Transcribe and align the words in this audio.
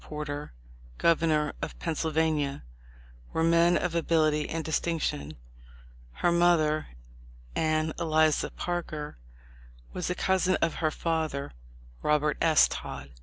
Porter, 0.03 0.51
governor 0.97 1.53
of 1.61 1.77
Pennsyl 1.77 2.09
vania, 2.11 2.63
were 3.33 3.43
men 3.43 3.77
of 3.77 3.93
ability 3.93 4.49
and 4.49 4.65
distinction. 4.65 5.37
Her 6.13 6.31
mother, 6.31 6.87
Anne 7.55 7.93
Eliza 7.99 8.49
Parker, 8.49 9.19
was 9.93 10.09
a 10.09 10.15
cousin 10.15 10.55
of 10.55 10.73
her 10.81 10.89
father, 10.89 11.51
Robert 12.01 12.35
S. 12.41 12.67
Todd. 12.67 13.11